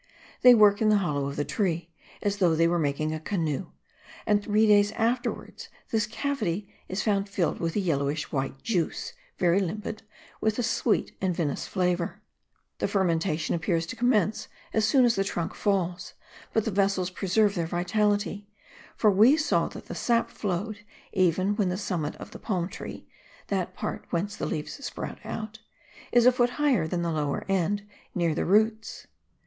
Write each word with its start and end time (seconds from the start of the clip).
They 0.41 0.55
work 0.55 0.81
in 0.81 0.89
the 0.89 0.97
hollow 0.97 1.27
of 1.27 1.35
the 1.35 1.45
tree, 1.45 1.91
as 2.23 2.37
though 2.37 2.55
they 2.55 2.67
were 2.67 2.79
making 2.79 3.13
a 3.13 3.19
canoe; 3.19 3.67
and 4.25 4.41
three 4.43 4.65
days 4.65 4.91
afterwards 4.93 5.69
this 5.91 6.07
cavity 6.07 6.73
is 6.89 7.03
found 7.03 7.29
filled 7.29 7.59
with 7.59 7.75
a 7.75 7.79
yellowish 7.79 8.31
white 8.31 8.63
juice, 8.63 9.13
very 9.37 9.59
limpid, 9.59 10.01
with 10.41 10.57
a 10.57 10.63
sweet 10.63 11.15
and 11.21 11.35
vinous 11.35 11.67
flavour. 11.67 12.19
The 12.79 12.87
fermentation 12.87 13.53
appears 13.53 13.85
to 13.85 13.95
commence 13.95 14.47
as 14.73 14.85
soon 14.85 15.05
as 15.05 15.13
the 15.15 15.23
trunk 15.23 15.53
falls, 15.53 16.15
but 16.51 16.65
the 16.65 16.71
vessels 16.71 17.11
preserve 17.11 17.53
their 17.53 17.67
vitality; 17.67 18.49
for 18.95 19.11
we 19.11 19.37
saw 19.37 19.67
that 19.67 19.85
the 19.85 19.93
sap 19.93 20.31
flowed 20.31 20.79
even 21.13 21.55
when 21.57 21.69
the 21.69 21.77
summit 21.77 22.15
of 22.15 22.31
the 22.31 22.39
palm 22.39 22.69
tree 22.69 23.07
(that 23.49 23.75
part 23.75 24.07
whence 24.09 24.35
the 24.35 24.47
leaves 24.47 24.83
sprout 24.83 25.19
out) 25.23 25.59
is 26.11 26.25
a 26.25 26.31
foot 26.31 26.49
higher 26.57 26.87
than 26.87 27.03
the 27.03 27.11
lower 27.11 27.45
end, 27.47 27.85
near 28.15 28.33
the 28.33 28.45
roots. 28.45 29.05